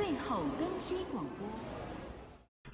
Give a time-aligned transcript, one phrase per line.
[0.00, 1.46] 最后登机广播。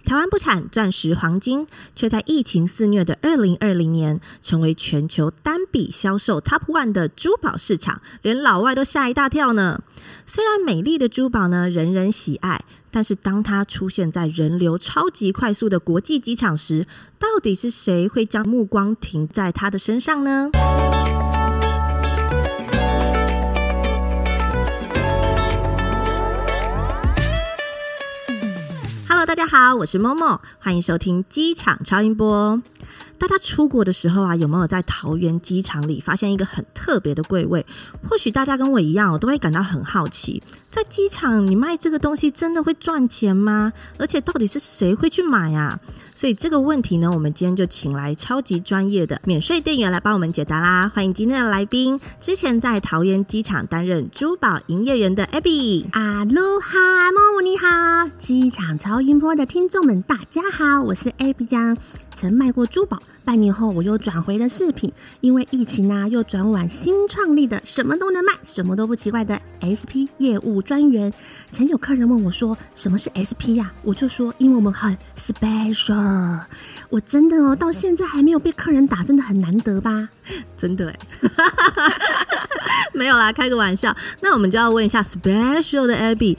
[0.04, 1.67] 台湾不产钻石、黄金，
[1.97, 9.82] 却在疫情肆虐的二零二零年，成为全球单笔销售 Top One 的珠宝市场，连老外都吓一大跳呢。
[10.25, 16.86] 虽然美丽的珠宝呢，人人喜爱，但是当它出现在人流超级快速的国际机场时，
[17.18, 20.48] 到底是谁会将目光停在它的身上呢？
[29.36, 32.63] 大家好，我是 Momo，欢迎收听机场超音波。
[33.19, 37.67] 大家出国的时候啊，有没有在桃园机场里发现一个很特别的柜位？
[38.09, 43.75] 或许大家跟我一样，我都会感到很好奇，在机场你卖这个东西真的会赚钱吗？
[43.99, 45.79] 而且到底是谁会去买啊？
[46.16, 50.91] 所以这个问题呢，我们今天就请来超级专业的免税店员来帮我们解答啦。
[50.95, 55.84] 欢迎今天的来宾，之前在桃园机场担任珠宝营业员的 Abby。
[55.93, 61.76] 阿罗哈，莫姆你好，机场超音波的听众们大家好，我是 Abby 江。
[62.15, 71.12] 曾卖过珠宝，半年后我又转回了饰品，因为疫情啊，又转往新创立的什么都能卖，什么都不奇怪的 SP 业务专员。
[71.50, 76.38] 曾有客人问我说：“什么是 SP 呀？”我就说：“因为我们很 special。”
[76.88, 80.08] 我真的哦，到现在还没有被客人打，真的很难得吧？
[80.56, 80.98] 真的哎，
[82.94, 83.94] 没有啦，开个玩笑。
[84.20, 86.36] 那我们就要问一下 special 的 Abby，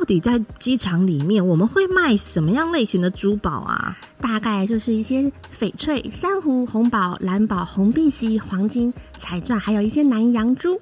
[0.00, 3.98] 到底在机场里面我们会卖什么样类型的珠宝啊？
[4.18, 10.80] 大概就是一些翡翠、珊瑚、红宝、蓝宝、红碧玺、黄金、彩钻，还有一些南洋珠，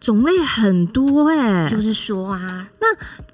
[0.00, 1.68] 种类很多哎、欸。
[1.68, 2.88] 就是说啊，那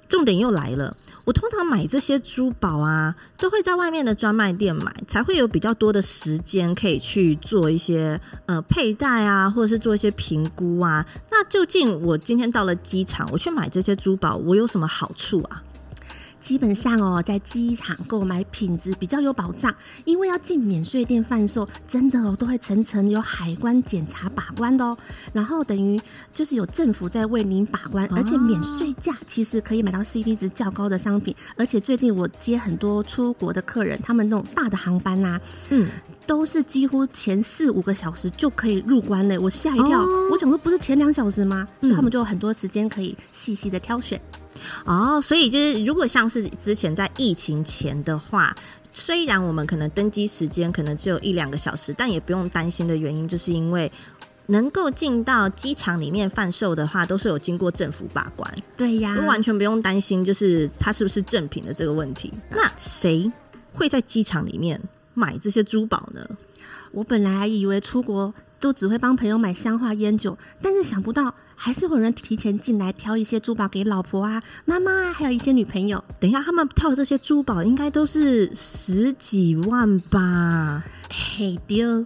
[0.07, 11.05] 重点又来了，我通常买这些珠宝啊，都会在外面的专卖店买，才会有比较多的时间可以去做一些呃佩戴啊，或者是做一些评估啊。
[11.31, 15.63] 那究竟我今天到了机场，我去买这些珠宝，我有什么好处啊？
[16.45, 19.73] 基本上哦，在机场购买品质比较有保障，
[20.05, 24.95] 因为要进免税店贩售，真的哦都会层层有海关检查把关的哦。
[25.33, 25.99] 然后等于
[26.31, 31.35] 就是有政府在为您把关，而且免税价其实可以买到 CP 值较高的商品。
[31.57, 35.41] 而且最近我接很多出国的客人，他们那种大的航班啊，
[35.71, 35.89] 嗯，
[36.27, 40.03] 都是几乎前四五个小时就可以入关嘞，我吓一跳。
[40.03, 41.67] 哦、我想说不是前两小时吗？
[41.81, 44.21] 所以他们就有很多时间可以细细的挑选。
[44.85, 48.55] 哦，所以就是如果像是之前在疫情前的话，
[48.91, 53.91] 虽然我们可能登机时间可能只有一两个小时，但也不用担心的原因，就是因为
[54.47, 58.49] 能够进到机场里面贩售的话，都是有经过政府把关。
[58.77, 62.31] 对呀，完全不用担心，就是它是不是正品的这个问题。
[62.49, 63.31] 那谁
[63.73, 64.79] 会在机场里面
[65.13, 66.25] 买这些珠宝呢？
[66.95, 71.33] 我本来以为出国都只会帮朋友买香化烟酒，但是想不到。
[71.57, 76.03] 还是会有人提前进来挑一些珠宝给老婆啊、妈妈啊，还有一些女朋友。
[76.19, 80.83] 等一下，他们挑的这些珠宝应该都是十几万吧？
[81.09, 82.05] 嘿丢，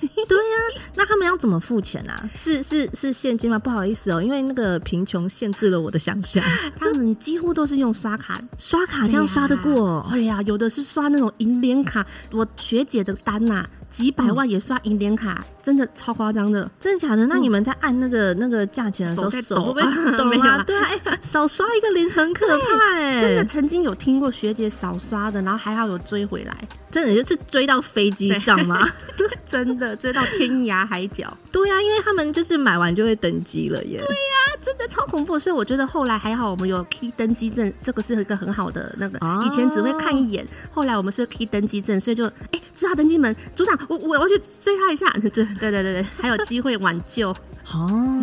[0.00, 0.66] 对呀、啊，
[0.96, 2.28] 那他们要怎么付钱啊？
[2.34, 3.56] 是是是现金吗？
[3.56, 6.42] 不好意思哦，因为那个贫穷限制了我的想象。
[6.76, 10.04] 他们几乎都是用刷卡，刷卡这样刷得过？
[10.10, 12.04] 对呀、啊啊，有的是刷那种银联卡。
[12.32, 13.70] 我学姐的单呐、啊。
[13.90, 17.26] 几百万也刷银联卡，嗯，真的超夸张的，真的假的？
[17.26, 20.62] 那你们在按那个、嗯、那个价钱的时候，手，手会不会抖啊？
[20.66, 23.22] 对啊，哎、欸，少刷一个零很可怕哎、欸！
[23.22, 26.54] 真的曾经有听过学姐少刷的，然后还好有追回来，
[26.90, 28.88] 真的就是追到飞机上吗？
[29.48, 31.36] 真的追到天涯海角。
[31.50, 33.98] 对啊，因为他们就是买完就会登机了耶。
[33.98, 35.38] 对呀、啊，真的超恐怖。
[35.38, 39.18] 所以我觉得后来还好，我们有 key 登机证，这个是一个很好的那个。
[39.26, 43.78] 哦、以前只会看一眼，后来我们是 key 登机证，所以就哎，知道登机门，组长。
[43.88, 47.30] 我我要去追他一下， 对对对对对，还有机会挽救
[47.72, 48.17] 哦。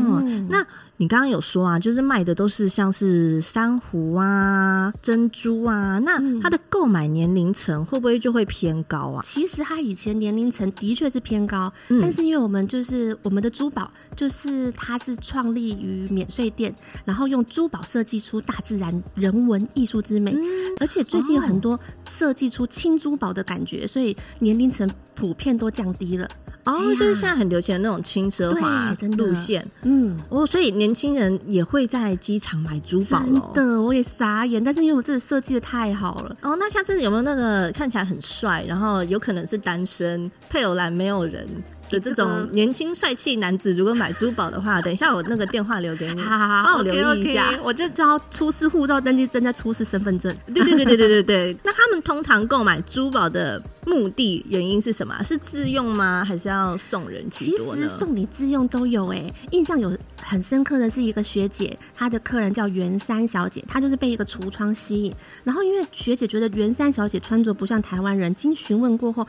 [0.46, 0.68] 嗯、那
[0.98, 9.22] 你刚刚有说啊，就是卖的都是像是珊瑚啊、珍珠啊，那它的购买年龄层会不会就会偏高啊？
[9.24, 16.74] 其实它以前年龄层的确是偏高，嗯，但是因为我们就是我们的珠宝，就是它是创立于免税店，
[17.04, 20.42] 然后用珠宝设计出大自然人文艺术之美，嗯，
[20.80, 24.90] 而且最近有很多设计出轻珠宝的感觉，所以年龄层。
[25.16, 26.30] 普遍都降低了
[26.66, 33.26] 哦，就是现在很流行的那种轻奢华路线，嗯，哦，所以年轻人也会在机场买珠宝了。
[33.26, 36.56] 真的，我也傻眼，但是因为我这个设计的太好了哦。
[36.58, 41.48] 那下次有没有那个看起来很帅，然后有可能是单身，配偶栏没有人，
[41.90, 47.52] 的这种年轻帅气男子，如果买珠宝的话， 等一下我那个电话留给你， 好好好，帮我留意一下。
[47.52, 50.36] Okay, okay, 我这就要出示护照登记证，再出示身份证。
[50.54, 51.58] 对对对对对对对。
[51.64, 55.22] 那他们通常购买珠宝的目的原因是什么？
[55.24, 56.24] 是自用吗？
[56.26, 57.26] 还是要送人？
[57.30, 59.34] 其实送礼自用都有哎、欸。
[59.52, 69.26] 印象有很深刻的是一个学姐，她的客人叫袁三小姐，她就是被一个橱窗吸引，然后因为学姐觉得袁三小姐穿着不像台湾人，经询问过后，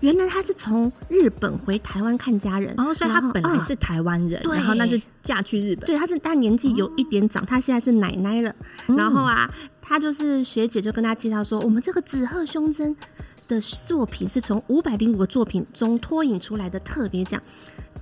[0.00, 8.54] 原来她是从日本回台湾看家人，然后所以她本来是台湾人，然后那是嫁去日本，对，她是但年纪有一点长，她现在是奶奶了，
[8.86, 9.50] 然后啊，
[9.80, 12.96] 她就是学姐就跟她介绍说，我们这个紫鹤胸针
[13.48, 17.42] 的作品是从五百零五个作品中脱颖出来的特别奖。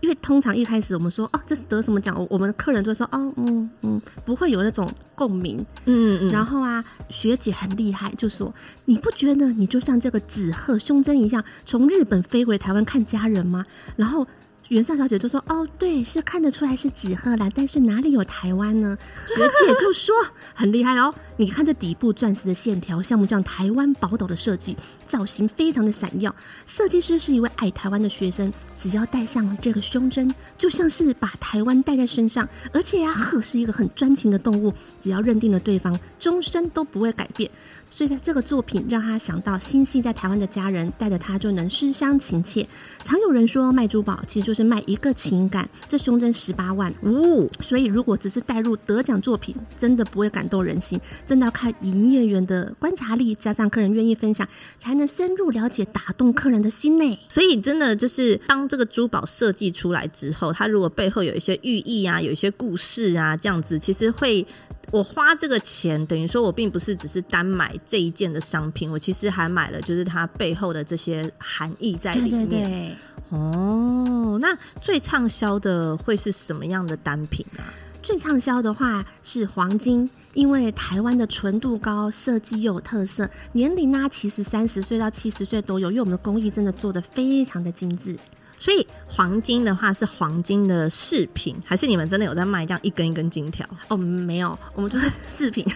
[0.01, 6.31] 因为通常一开始我们说哦，这是得什么奖，我们的客人就会说哦，嗯嗯，不会有那种共鸣，嗯嗯。
[6.31, 8.53] 然后啊，学姐很厉害，就说
[8.85, 13.65] 你不觉得你就像这个紫鹤胸针一样，从日本飞回台湾看家人吗？
[13.97, 14.27] 然后。
[14.69, 18.99] 袁尚小姐就说：“哦，对，是看得出来是纸鹤啦，但是哪里有台湾呢？”
[19.35, 20.15] 学姐就说
[20.55, 24.77] ：“很厉害哦，你看这底部钻石的线条像不像台湾宝岛的设计？
[25.07, 26.35] 造型非常的闪耀。
[26.67, 32.47] 设计师是一位爱台湾的学生，只要戴上这个胸针，就像是把台湾戴在身上。
[32.71, 37.51] 而且呀，鹤是一个很专情的动物，只要认定了对方，终身都不会改变。”
[37.91, 42.67] 所以在，这个作品让他想到心系在台湾的家人，带着他就能思乡情切。
[43.05, 45.69] 常有人说卖珠宝其实就是卖一个情感。
[45.89, 51.01] 这胸针十八万，呜、所以如果只是带入得奖作品，真的不会感动人心。
[51.27, 54.47] 真的要看营业员的观察力，加上客人愿意分享，
[54.79, 57.19] 才能深入了解，打动客人的心呢。
[57.29, 64.47] 所以，真的就是当这个珠宝设计出来之后，它如果背后有一些寓意啊，有一些故事啊，这样子其实会。
[64.91, 72.49] 我花这个钱，等于说我并不是只是单买这一件的商品，我其实还买了就是它背后的这些含义在里面。
[72.49, 72.97] 对对对。
[73.31, 77.63] 哦，那最畅销的会是什么样的单品呢？
[78.03, 88.19] 最畅销的话是黄金，因为台湾的纯度高，设计又有特色，年龄呢其实三十岁到七十岁都有，因为我们的工艺真的做的非常的精致。
[88.59, 93.67] 所以黄金的话是黄金的饰品，还是你们真的有在卖这样一根一根金条？
[93.89, 95.67] 哦，没有，我们就是饰品。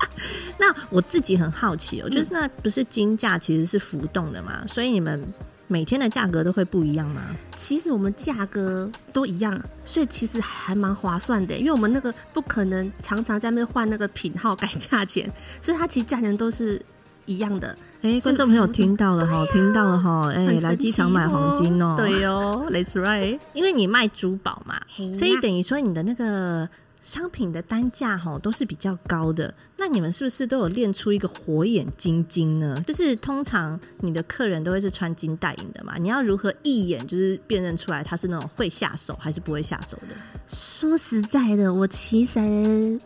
[0.58, 4.66] 那我自己很好奇哦，就是那不是金价其实是浮动的嘛？
[4.66, 5.24] 所以你们
[5.66, 7.22] 每天的价格都会不一样吗？
[7.56, 15.32] 其实我们价格都一样，所以其实还蛮划算的，因为我们那个不可能常常在那边换那个品号改价钱，
[15.62, 16.80] 所以它其实价钱都是
[17.30, 17.76] 一样的。
[18.02, 24.80] 哎，观众朋友听到了哈， 听到了哈，哎，来机场买黄金哦，对哦，That's right，因为你卖珠宝嘛，
[25.14, 26.68] 所以等于说你的那个。
[27.02, 32.84] 商品的单价哈都是比较高的，那你们是不是都有练出一个火眼金睛呢？
[32.86, 40.14] 就是通常你的客人都会是穿金戴银的嘛，你要如何一眼就是辨认出来他是那种会下手还是不会下手的？
[40.46, 42.38] 说实在的，我其实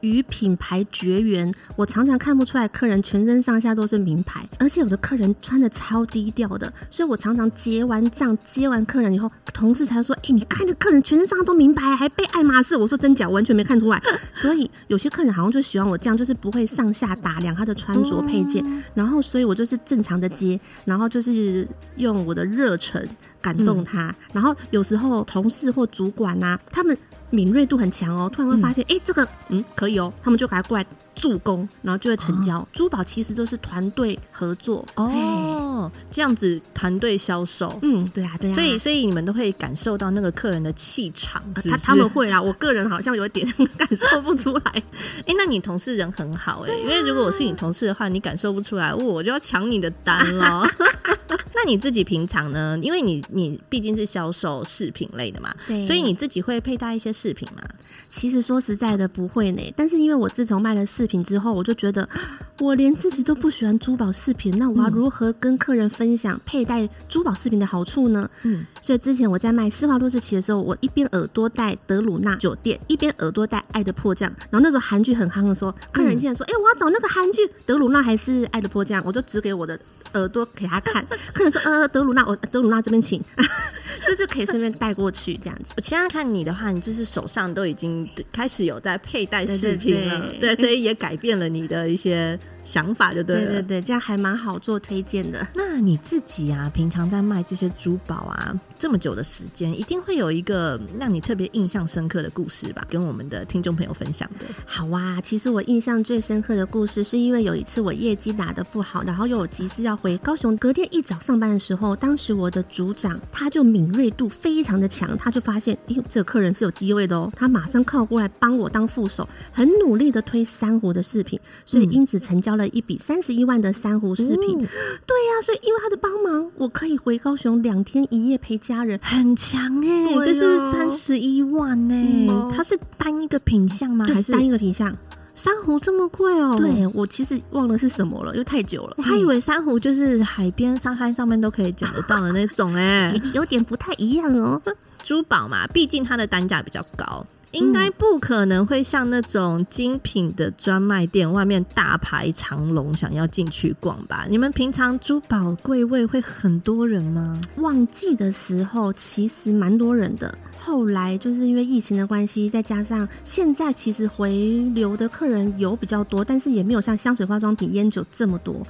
[0.00, 13.28] 与品牌绝缘，我常常看不出来客人全身上下都是名牌，而且有的客人穿的超低调的，所以我常常结完账接完客人以后，同事才说：“哎、你看这客人全身上下都名牌，还背爱马仕。”我说：“真假？
[13.28, 14.02] 完全没看出来。”
[14.34, 18.64] 所以有些客人好像就喜欢我这样，就是不会上下打量他的穿着配件，
[18.94, 21.66] 然后所以我就是正常的接，然后就是
[21.96, 23.08] 用我的热忱
[23.40, 26.96] 感动他，然后有时候同事或主管啊，他们
[27.34, 32.66] 敏锐度很强哦，突然会发现，哎，这个嗯可以哦，他们就赶快过来助攻，然后就会成交。
[32.72, 43.46] 珠宝其实就是团队合作哦，这样子团队销售，嗯，对啊，对啊，所以所以你们都会感受到那个客人的气场，他他们会啊，我个人好像有点
[43.76, 44.62] 感受不出来。
[45.26, 50.66] 哎，那你同事人很好哎，因为如果我是你同事的话，你感受不出来，我就要抢你的单了。
[51.54, 52.78] 那你自己平常呢？
[52.82, 57.62] 因为你你毕竟是销售饰品类的嘛，对，所以你自己会佩戴一些饰品吗？
[58.08, 59.62] 其实说实在的，不会呢。
[59.76, 62.08] 但是因为我自从卖了饰品之后，我就觉得
[62.60, 68.30] 我连自己都不喜欢珠宝饰品，那我要如何跟客人分享佩戴珠宝饰品的好处呢？
[68.42, 74.30] 嗯，所以之前我在卖施华洛世奇的时候，我一边耳朵戴德鲁纳酒店，一边耳朵戴爱的迫降。
[74.50, 79.78] 然后那时候韩剧很夯的时候，客人竟然说：“哎、嗯欸，我要找那个韩剧德鲁纳还是爱的迫降？”我就指给我的
[80.14, 83.22] 耳朵给他看，客人说：“呃，德鲁纳，我德鲁纳这边请。
[84.06, 85.72] ”就是可以顺便带过去这样子。
[85.76, 93.44] 我现在看你的话，你就是手上都已经开始有在佩戴饰品了，对，所以也改变了你的一些想法，就对了。
[93.44, 95.46] 对对对，这样还蛮好做推荐的。
[95.54, 102.84] 那你自己啊，平常在卖这些珠宝啊，这么久的时间，一定会有一个让你特别印象深刻的故事吧？
[102.90, 104.46] 跟我们的听众朋友分享的。
[104.66, 124.58] 好啊，其实我印象最深刻的故事，是因为有一次我业绩打得不好，然后又有急事要回高雄，隔天一早上班的时候，当时我的组长他就敏锐度非常的强，他就发现，哎呦，这个客人是有机会的哦，他马上靠过来帮我当副手，很努力的推珊瑚的饰品，所以因此成交了一笔三十一万的珊瑚饰品。
[124.60, 124.66] 嗯、
[125.06, 134.06] 对呀、啊，所以因为他的帮忙，我可以回高雄两天一夜陪家人，很强哎、欸，这、就是三十一万哎、欸，嗯、它是单一个品相吗？
[134.08, 134.96] 还是单一个品相？
[135.34, 136.54] 珊瑚这么贵哦？
[136.56, 138.94] 对，我其实忘了是什么了，因为太久了。
[138.96, 144.62] 我还以为珊瑚就是海边沙滩上面都可以捡得到的那种哎、 欸，有点不太一样哦。
[145.02, 147.26] 珠宝嘛，毕竟它的单价比较高。
[147.54, 154.26] 应该不可能会像那种精品的专卖店外面大排长龙，想要进去逛吧？
[154.28, 157.40] 你们平常珠宝柜位会很多人吗？
[157.56, 164.32] 旺季的时候其实蛮多人的，后来就是因为疫情的关系，再加上现在其实回
[164.74, 168.66] 流的客人有比较多，但是也没有像香水、化妆品、烟酒这么多。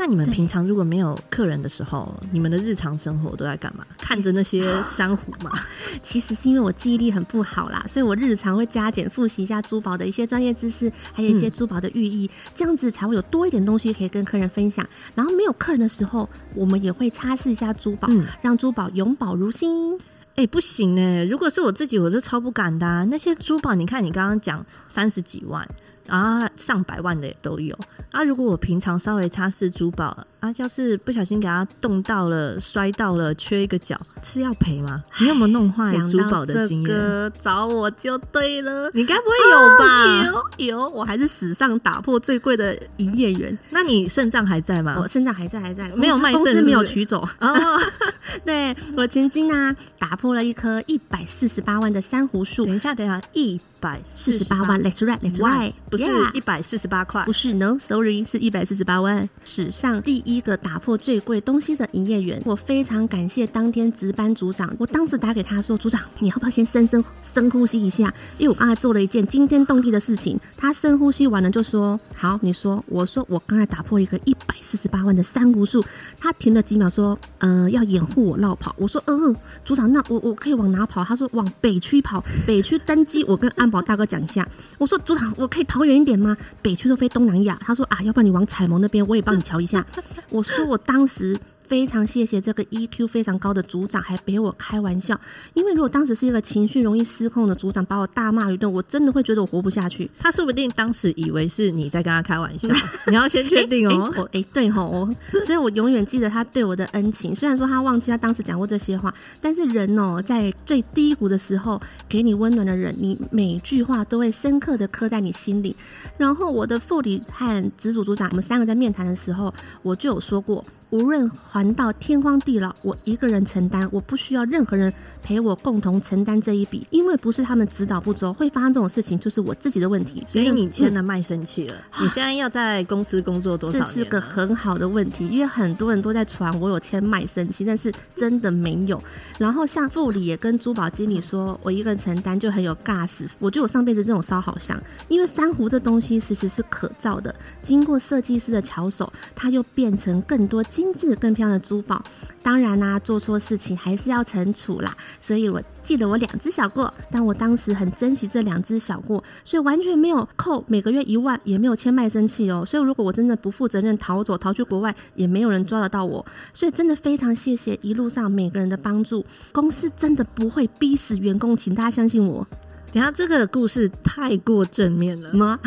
[0.00, 3.84] 那你们平常如果没有客人的时候，你们的日常生活都在干嘛？
[4.00, 5.50] 看着那些珊瑚吗？
[6.02, 14.88] 其实是因为我记忆力很不好啦，所以我日常会加减复习一下珠宝的一些专业知识，还有一些珠宝的寓意，嗯、这样子才会有多一点东西可以跟客人分享。
[15.14, 19.98] 然后没有客人的时候，我们也会擦拭一下珠宝，嗯、让珠宝永保如新。
[20.36, 21.26] 哎、欸，不行哎！
[21.26, 23.04] 如果是我自己，我就超不敢的、啊。
[23.04, 25.68] 那些珠宝，你看你刚刚讲三十几万。
[26.10, 27.74] 啊，上百万的也都有
[28.10, 28.22] 啊！
[28.22, 35.04] 如果我平常稍微擦拭珠宝啊，要是不小心给他冻到了、摔到了、缺一个角，是要赔吗？
[35.20, 37.32] 你有没有弄坏珠宝的经验？
[37.42, 39.84] 找我就对了，你该不会有吧？
[39.86, 40.26] 啊、
[40.58, 43.56] 有有，我还是史上打破最贵的营业员。
[43.68, 44.96] 那你肾脏还在吗？
[44.98, 47.28] 我肾脏还在，还在，没有卖肾，公司没有取走。
[47.40, 47.80] 哦，
[48.44, 52.64] 对，我曾经呢打破了一棵一百四十八万的珊瑚树。
[52.64, 53.60] 等一下，等一下，一。
[53.80, 56.04] 百四十八万，Let's right，Let's right，不是
[56.34, 62.40] 一百四十八块，不是，No，Sorry，是一百四十八万，史上第一第一个打破最贵东西的营业员。
[62.44, 68.14] 我非常感谢当天值班组长，我当时打给他说：“组长，你要不要先深深深呼吸一下？
[68.38, 75.84] 因为我刚才做了一件惊天动地的事情。”他深呼吸完了就说：“好，你说。”我说：“我刚才打破一个一百四十八万的珊瑚树。”
[76.16, 79.34] 他停了几秒说：“呃，要掩护我绕跑。”我说：“呃，
[79.64, 83.68] 组长，那我我可以往哪跑？”他说：“往北区跑，北区登机。”我跟安。
[83.68, 86.36] 保大哥讲一下，我说组长，我可以逃远一点吗？
[86.62, 87.58] 北区都飞东南亚。
[87.60, 89.84] 他说啊，要不然你往彩蒙那边，我也帮你瞧一下。
[90.28, 91.38] 我说我当时。
[91.70, 95.18] 非常谢谢这个 EQ 非常高的组长，还陪我开玩笑。
[95.54, 100.10] 因为如果当时是一个情绪容易失控的组长，把我大骂一顿，我真的会觉得我活不下去。
[100.18, 102.68] 他说不定当时以为是你在跟他开玩笑，
[103.06, 104.12] 你要先确定哦。
[104.16, 105.08] 哎、欸欸欸，对哦，
[105.46, 107.32] 所以我永远记得他对我的恩情。
[107.32, 115.76] 虽然说他忘记他当时讲过这些话，但是人哦，在最低谷的时候给你温暖的人，你每句话都会深刻的刻在你心里。
[116.18, 120.64] 然后我的副理和直属组长，我们三个在面谈的时候，我就有说过。
[120.90, 124.92] 无论还到天荒地老，我一个人承担，我不需要任何人
[125.22, 130.24] 陪我共同承担这一笔，因为不是他们指导不周，会发生这种事情，就是我自己的问题。
[130.26, 133.86] 所以你签了卖身契了，嗯、你现在要在公司工作多少年？
[133.88, 139.00] 这是个很好的问题，因为很多人都在传我有签卖身契，但是真的没有。
[139.38, 143.24] 然后像副理也跟珠宝经理说，我一个人承担就很有尬死。
[143.38, 147.32] 我觉得我上辈子这种烧好香，因为珊瑚这东西其实是可造的，
[147.62, 150.60] 经过设计师的巧手，它又变成更多。
[150.80, 152.02] 精致更漂亮的珠宝，
[152.42, 154.96] 当然啦、做错事情还是要惩处啦。
[155.20, 162.64] 所以我记得我两只小过，但我当时很珍惜这两只小过，所以完全没有扣每个月一万，也没有签卖身契哦。
[162.66, 166.24] 所以如果我真的不负责任逃走，逃去国外，也没有人抓得到我。
[166.54, 169.22] 所以真的非常谢谢一路上每个人的帮助，
[169.52, 172.46] 公司真的不会逼死员工，请大家相信我。
[172.90, 175.60] 等下这个故事太过正面了吗？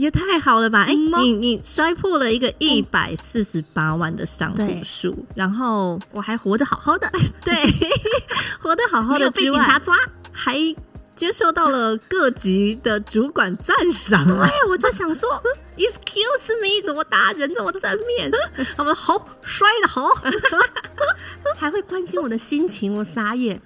[0.00, 0.84] 也太好了吧！
[0.84, 7.10] 哎、欸，你你摔破了一个一百四十八万的伤口数，然后我还活得好好的，
[7.44, 7.54] 对，
[8.58, 9.94] 活得好好的之外，被警察抓，
[10.32, 10.56] 还
[11.14, 14.26] 接受到了各级的主管赞赏。
[14.26, 14.36] 对，
[14.70, 15.28] 我就想说，
[15.76, 18.30] Excuse me，怎么打人这么正面？
[18.76, 20.08] 他们好摔的好，
[21.58, 23.60] 还会关心我的心情，我傻眼。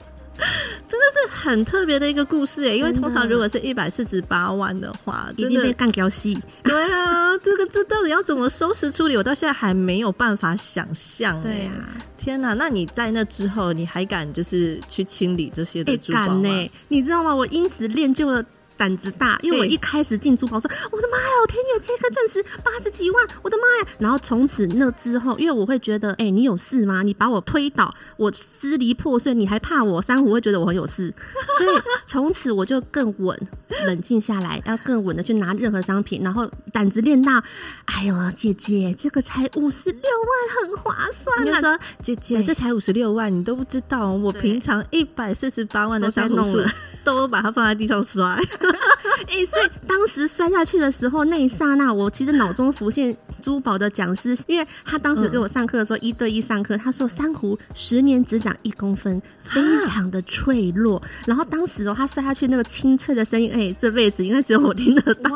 [0.94, 6.38] 真的是很特别的一个故事哎，因为通常如果是一百四十八万的话，真的被干掉戏。
[6.62, 9.16] 对啊，这个这到底要怎么收拾处理？
[9.16, 11.42] 我到现在还没有办法想象。
[11.42, 11.72] 对呀，
[12.16, 12.54] 天哪！
[12.54, 16.48] 那你在那之后，你还敢就是去清理这些的珠宝吗？
[16.86, 17.34] 你知道吗？
[17.34, 18.44] 我因此练就了
[18.76, 23.96] 胆子大，因为我一开始进珠宝说：“我的妈呀，老天爷，耶，这颗钻石八十几万，我的妈呀！
[23.98, 27.02] 然后从此那之后，因为我会觉得，哎、欸，你有事吗？
[27.02, 30.02] 你把我推倒，我支离破碎，你还怕我？
[30.02, 31.14] 珊瑚会觉得我很有事，
[31.58, 33.38] 所以从此我就更稳，
[33.86, 37.42] 冷静下来，要更稳的去拿任何商品，然后胆子练大。
[37.86, 41.60] 哎呦，姐姐，这个才五十六万，很划算啊！
[41.60, 46.62] 说姐姐，这才五十六万，你都不知道，我平常一百四十八万的珊瑚树
[47.02, 48.38] 都把它放在地上摔。
[49.28, 61.00] 哎、欸，所以当时摔下去的时候，那一刹那，我其实脑中浮现珠宝的讲师，因为他当时给我上课的时候，一对一上课，他说珊瑚十年只长一公分，非常的脆弱。
[61.26, 65.30] 然后当时哦，他摔下去那个清脆的声音，哎、欸，这辈子应该只有我听得到，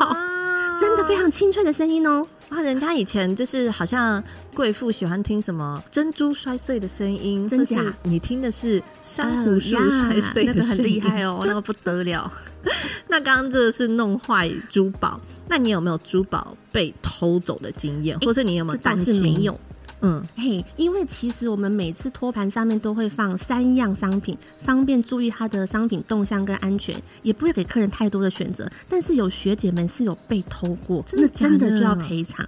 [0.79, 2.27] 真的非常清脆的声音哦。
[2.49, 4.23] 哇，人家以前就是好像
[4.55, 7.79] 贵妇喜欢听什么珍珠摔碎的声音，真假？
[8.01, 12.31] 你听的是珊瑚树摔碎的声音，那个很厉害哦，那个不得了。
[13.07, 19.21] 那刚刚这个是弄坏珠宝，那你有没有珠宝被偷走的经验，或是你有没有担心？
[19.21, 19.59] 没有。
[20.01, 28.69] 嗯，嘿，因为其实我们每次托盘上面都会放三样商品，方便注意它的商品动向跟安全，也不会给客人太多的选择。
[28.87, 32.47] 但是有学姐们是有被偷过，真的真的就要赔偿。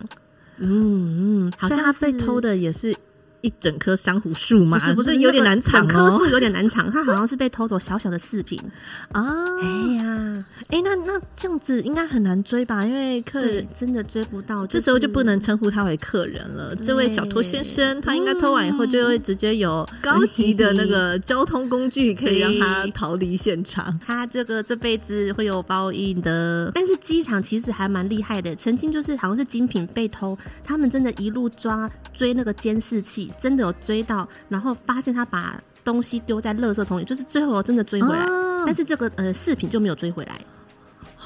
[0.58, 2.96] 嗯嗯，好像他被偷的也是。
[3.42, 4.78] 一整棵珊瑚树吗？
[4.78, 5.88] 不是，不是有点难藏哦。
[5.88, 8.60] 整棵树有点难藏，它好像是被偷走小小的饰品
[9.12, 9.46] 啊。
[9.62, 12.86] 哎呀，哎，那那这样子应该很难追吧？
[12.86, 16.76] 因为客人真的追不到，这时候就不能称呼他为客人了。
[16.76, 24.00] 这位小偷先生，他应该偷完以后就会直接有高级的那个交通工具可以让他逃离现场。
[24.06, 26.72] 他这个这辈子会有报应的。
[26.74, 33.31] 但是机场其实还蛮厉害的，曾经就是好像是精品被偷，他们真的一路抓追那个监视器。
[33.38, 40.40] 真的有追到，然后发现他把东西丢在垃圾桶里，就是最后真的追回来，哦、但是这个呃饰品就没有追回来。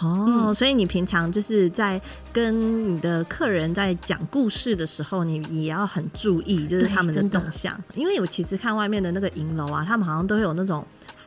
[0.02, 2.02] 哦，嗯、所以你平常就是在
[2.34, 10.86] 跟你的客人在讲故事的时候，你也要很注意，就是他们的动向，因为我其实看外面的那个银楼啊，他们好像都会有那种。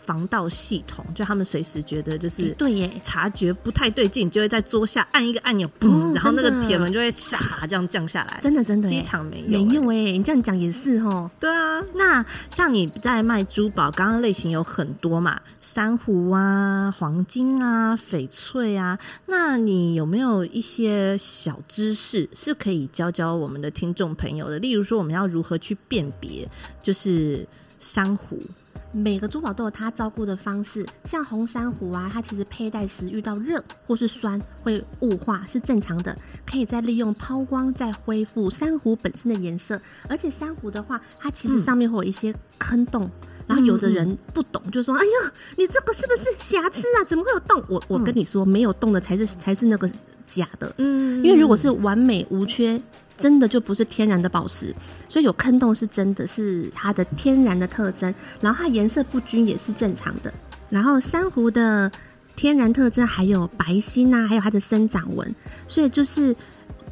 [0.08, 8.38] 防盗系统，就他们随时觉得就是对耶，察觉不太对劲，就会在桌下按一个按钮，嘣，然后那个铁门就会唰这样降下来。
[8.40, 11.30] 真的真的，机场没有没用哎，你这样讲也是哦。
[11.38, 24.58] 对啊，那像你在卖珠宝，刚刚类型有很多嘛，珊瑚啊、黄金啊、翡翠啊，那你有没有一些小知识是可以教教我们的听众朋友的？
[24.58, 26.48] 例如说，我们要如何去辨别
[26.82, 27.46] 就是
[27.78, 28.40] 珊瑚？
[28.90, 36.16] 每个珠宝都有它照顾的方式，像红珊瑚啊，它其实佩戴时遇到热或是酸会雾化是正常的，
[36.46, 39.80] 可以再利用抛光再恢复珊瑚本身的颜色。
[40.08, 47.04] 而且珊瑚的话，它其实上面会有一些坑洞，嗯、然后有的人不懂，就说：“哎呀，你这个是不是瑕疵啊？
[47.04, 49.90] 怎么会有洞？”我我跟你说，没有洞的才是才是那个
[50.26, 52.80] 假的，嗯，因为如果是完美无缺。
[53.18, 54.74] 真的就不是天然的宝石，
[55.08, 60.32] 所以有坑洞是真的是它的天然的特征，然后它颜色不均也是正常的。
[60.70, 61.90] 然后珊瑚的
[62.36, 65.34] 天然特征还有白芯啊，还有它的生长纹，
[65.66, 66.34] 所以就是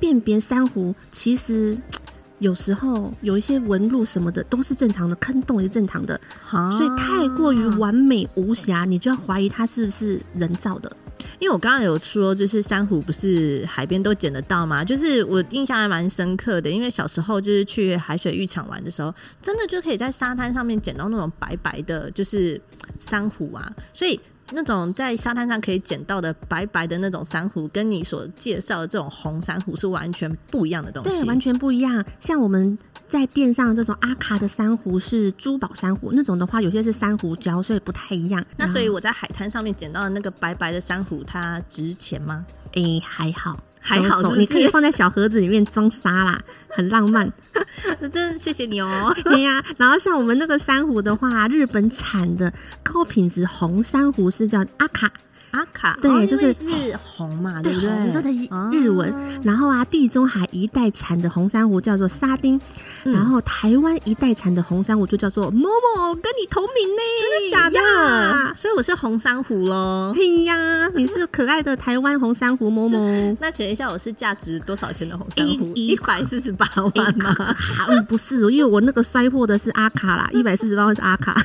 [0.01, 1.79] 辨别珊瑚，其实
[2.41, 10.91] 有时候有一些纹路什么的都是正常的，坑洞也是正常的，所以太过于完美无瑕，你就要怀疑它是不是人造的。
[11.38, 14.85] 因为我刚刚有说，就是珊瑚不是海边都捡得到吗？
[14.85, 22.61] 就是我印象还蛮深刻的，因为小时候就是去海水浴场玩的时候，真的就可以在沙滩上面捡到那种白白的，就是
[22.99, 23.70] 珊瑚啊。
[23.92, 24.18] 所以
[24.53, 31.11] 那种在沙滩上可以捡到的白白的那种珊瑚，跟你所介绍的这种红珊瑚是完全不一样的东西。
[31.11, 32.05] 对，完全不一样。
[32.18, 32.79] 像我们。
[33.09, 38.45] 在店上这种阿卡的珊瑚是珠宝珊瑚，那种的话有些是珊瑚礁，所以不太一样。
[38.57, 42.45] 那所以我在海滩上面捡到的那个白白的珊瑚，它值钱吗？
[42.73, 47.33] 诶、欸，还好，还好是是，你可以放在小盒子里面装沙啦，很浪漫。
[48.01, 49.14] 那 真谢谢你哦。
[49.25, 55.11] 对呀、啊，然后像我们那个珊瑚的话，日本产的高品质红珊瑚是叫阿卡。
[55.53, 56.65] 阿卡对，哦、就是是
[57.03, 57.91] 红嘛，对不对？
[57.91, 58.31] 红色的
[58.73, 59.11] 日文。
[59.11, 62.61] 哦、然后啊，地中海一带产的红珊瑚叫做沙丁，
[63.05, 68.55] 嗯、然后台湾一带产的红珊瑚就叫做 Momo，跟你同名呢，真的假的？
[68.55, 70.13] 所以我是红珊瑚喽。
[70.15, 73.37] 嘿呀，你是可爱的台湾红珊瑚 Momo。
[73.41, 75.73] 那请问一下，我是价值多少钱的红珊瑚？
[75.75, 77.57] 一百四十八万吗？
[77.89, 81.41] 嗯，不是，因为我那个摔破的是阿卡啦，一百四十八万是阿卡。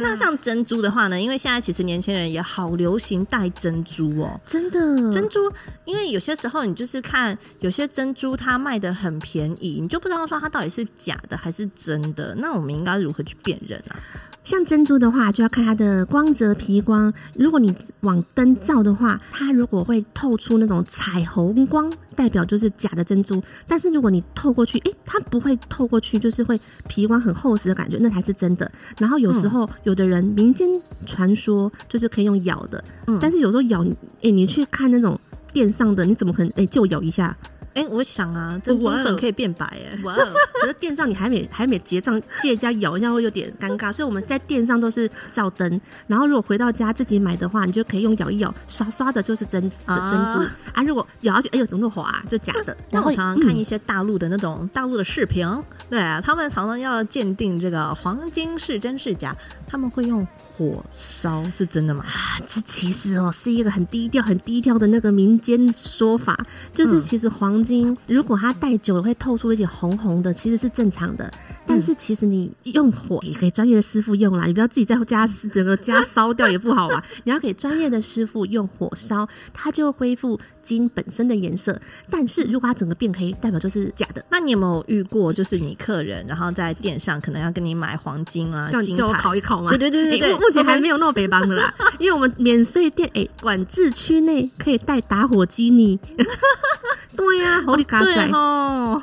[0.00, 1.20] 那像珍珠的话呢？
[1.20, 4.78] 因为现在其实年轻人也好流行戴珍珠哦，真的
[5.12, 5.50] 珍珠，
[5.84, 12.34] 因为有些时候你就是看有些珍珠它卖的很便宜，你就不知道说它到底是假的还是真的。
[12.36, 13.96] 那我们应该如何去辨认啊？
[14.44, 17.12] 像珍珠的话，就要看它的光泽皮光。
[17.34, 23.40] 如果你往灯照的话，它如果会透出那种彩虹光，代表就是假的珍珠。
[23.68, 28.70] 但是如果你透过去，诶、欸，它不会透过去，就是会皮光很厚实的感觉，那才是真的。
[28.98, 30.68] 然后有时候有的人民间
[31.06, 35.18] 传说就是可以用咬的，嗯、但是有时候咬，诶、欸，你去看那种
[35.52, 37.36] 店上的，你怎么可能诶、欸，就咬一下？
[37.74, 40.14] 哎、欸，我想啊，珍珠粉可以变白哎，哇！
[40.60, 45.80] 可是店上你还没还没结账，借人家咬一下会有点尴尬， 所以我们在店上都是照灯。
[46.06, 50.82] 然后如果回到家自己买的话，你就可以用咬一咬，刷刷的就是真的珍珠啊，啊。
[50.82, 52.24] 如果咬下去，哎呦，怎么那么滑、啊？
[52.28, 52.76] 就假的。
[52.90, 59.34] 然后我常常看一些大陆的那种大陆的视频、嗯，对啊，他们常常要鉴定这个黄金是真是假，
[59.66, 62.04] 他们会用火烧，是真的吗？
[62.06, 66.38] 啊，这其实哦是一个很低调、很低调的那个民间说法，
[66.74, 67.62] 就是其实黄。
[67.62, 71.30] 金如果它戴久了会透出一些红红的，其实是正常的。
[71.64, 77.00] 但是其实你用火也给专业的师傅用啦，你不要自己在家整个家烧掉也不好啊。
[77.22, 81.80] 你要给专业的师傅用火烧，它就会恢复金本身的颜色。
[82.10, 84.24] 但是如果它整个变黑，代表就是假的。
[84.28, 89.70] 那你有没有遇过，就是你客人然后在店上可能要跟你买黄金啊，叫你叫我烤一烤吗？
[89.70, 96.00] 对对对对对，欸、目前还没有那么北方的啦， 因为我们免税店哎、欸，管制区内可以带打火机呢。
[97.16, 99.00] 对呀、啊，好哩嘎仔哦。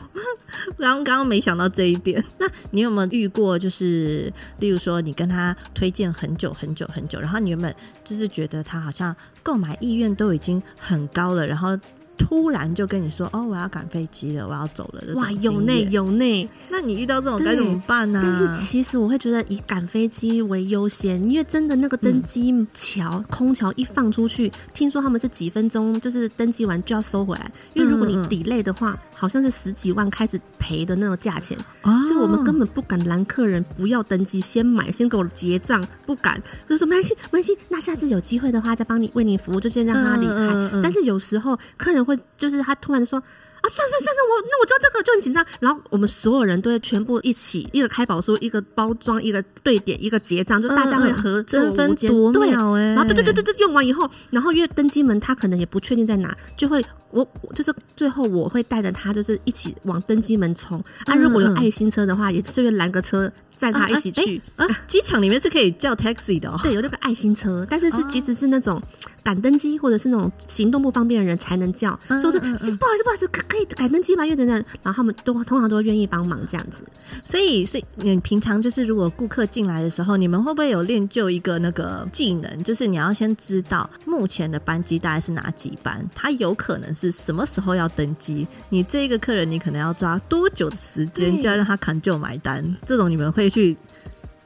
[0.77, 2.23] 刚刚刚没想到这一点。
[2.39, 3.57] 那你有没有遇过？
[3.57, 7.73] 就是例如说，你跟他推荐很久很久很久，然后你原本
[8.03, 11.77] 就是觉得他好像购买意愿都已经很高了，然后。
[12.19, 15.01] 突然就跟你说哦，我要赶飞机了，我要走了。
[15.15, 16.47] 哇，有内有内。
[16.69, 18.19] 那你遇到这种该怎么办呢？
[18.21, 27.49] 但是其实我会觉得以赶飞机为优先，因为真的那个登机桥、嗯、空桥一放出去，听说他们是几分钟，就是登机完就要收回来。
[27.73, 36.41] 因为如果你 delay 的话，好像是十几万开始赔的那种价钱、哦，所以我们根本不敢拦客人不要登机，先买，先给我结账，不敢。
[36.67, 40.81] 就说没关系，没关系，那下次有机会的话再帮你为你服务，就先让他离开。
[40.83, 42.08] 但是有时候客人。
[42.09, 63.31] 会就是他突然说啊，算算算算，我那我就这个就很紧张，然后我们所有人都会全部一起，一个开宝书，一个包装，一个对点，一个结账，就大家会合作无间，对，然后对对对对对，用完以后，然后因为登机门他可能也不确定在哪，就会我就是最后我会带着他就是一起往登机门冲啊，如果有爱心车的话，也顺便拦个车。
[63.59, 64.65] 载他一起去啊！
[64.87, 66.57] 机、啊、场里面是可以叫 taxi 的哦。
[66.63, 68.81] 对，有那个爱心车，但是是即使是那种
[69.21, 71.89] 赶登机或者是那种行动不方便的人才能叫。
[72.07, 74.23] 所以我说、不好意思，不好意思，可可以赶登机吗？
[74.23, 76.85] 因为等等，然后他们都通常都愿意帮忙这样子。
[77.21, 82.63] 所以是你平常就是如果顾客进来的时候，你们会不会有练就一个那个技能？
[82.63, 88.47] 就是你要先知道目前的班机大概是哪几班，他有可能是什么时候要登机。
[88.69, 92.63] 你这个客人，你可能要抓多久的时间，就要让他砍就买单。
[92.85, 93.49] 这种你们会。
[93.49, 93.75] 去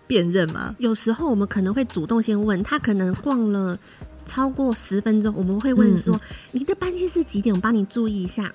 [0.07, 0.73] 辨认吗？
[0.79, 3.77] 有时候我们可能会主动先问他，可能逛了
[4.25, 6.15] 超过十分钟，我们会问说
[6.53, 7.53] ：“嗯、你的班机是几点？
[7.53, 8.49] 我帮你注意一下。”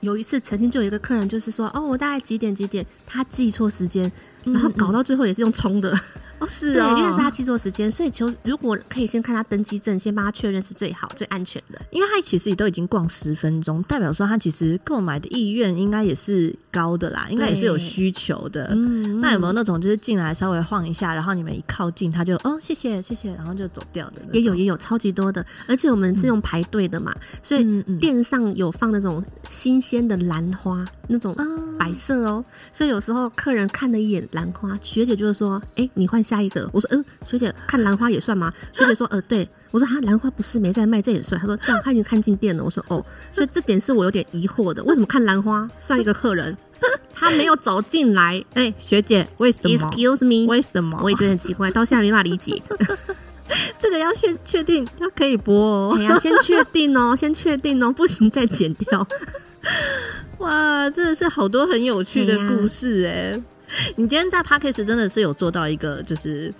[0.00, 4.12] 有一次，曾经就有一个客人就是说：“哦，我大概几点几点？”他记错时间，
[4.44, 5.98] 然后搞到最后也是用冲的。
[6.40, 11.80] 哦，是哦，对，因为是他记错时间，所以求如果可以先看他登机证，先帮他确认是最好、最安全的。
[11.90, 18.68] 因为他其实也都已经逛十分钟，代表说他其实购买的意愿应该也是高的啦，应该也是有需求的。
[18.72, 24.22] 嗯，那有没有那种就是进来稍微晃一下，然后你们一靠近他就哦谢谢谢谢，然后就走掉的？
[24.32, 31.34] 也有也有超级多的，而且我们是用排队的嘛，嗯，所以店上有放那种新鲜的兰花，那种
[31.76, 38.52] 白色哦，所以有时候客人看了一眼兰花，学姐就是说：“哎，欸，你换。”下一个，我说，嗯，学姐看兰花也算吗？
[38.72, 41.40] 学姐说，呃，对，我说，哈，兰花不是没在卖，这也算。
[41.40, 42.62] 他说，这样他已经看进店了。
[42.62, 46.54] 我说，哦，所以这点是我有点疑惑的，为什么看兰花算一个客人？
[47.14, 48.44] 他没有走进来。
[48.52, 51.00] 哎、欸，学姐，为什么？Excuse me，为什么？
[51.02, 52.62] 我也觉得很奇怪，到现在没法理解。
[53.78, 55.94] 这个要先确定，要可以播哦。
[55.98, 59.06] 哎呀，先确定哦，先确定哦，不行再剪掉。
[60.38, 63.42] 哇，真的是好多很有趣的故事哎。
[63.96, 66.52] 你今天在 Podcast 真的是有做到一个，就是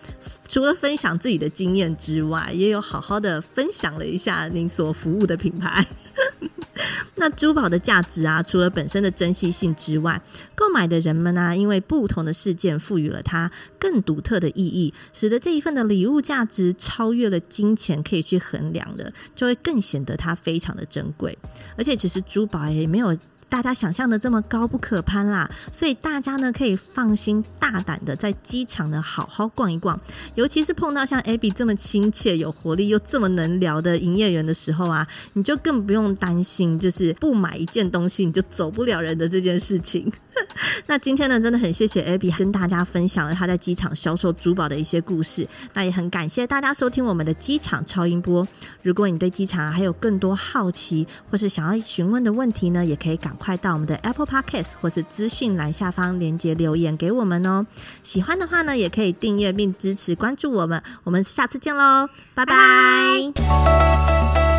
[0.47, 5.87] 除了分享自己的经验之外，也有好好的分享了一下您所服务的品牌。
[7.17, 10.21] 那珠宝的价值啊，除了本身的珍惜性之外，
[10.55, 21.37] 购买的人们呢、因为不同的事件赋予了它更独特的意义，使得这一份的礼物价值超越了金钱可以去衡量的，就会更显得它非常的珍贵。
[21.77, 23.17] 而且，其实珠宝也没有。
[23.49, 25.51] 大家想象的这么高不可攀啦。
[25.73, 29.99] 所以大家呢可以放心大胆的在机场呢好好逛一逛，
[30.35, 40.11] 尤其是碰到像 Abby 这么亲切、有活力又这么能聊的营业员的时候啊，你就更不用担心，就是不买一件东西你就走不了人的这件事情。
[40.87, 45.47] 那今天呢，真的很谢谢 Abby 跟大家分享了他在机场销售珠宝的一些故事。
[45.75, 48.47] 那也很感谢大家收听我们的机场超音波。
[48.83, 57.65] 如果你对机场还有更多好奇或是想要询问的问题呢，也可以赶快到我们的 Apple Podcast 或是资讯栏下方连接留言给我们哦。
[58.03, 60.83] 喜欢的话呢，也可以订阅并支持关注我们。
[61.05, 64.58] 我们下次见喽，拜拜。